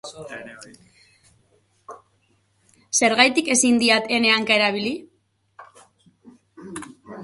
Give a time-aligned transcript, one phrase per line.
[3.01, 4.99] Zergatik ezin diat ene hanka erabili?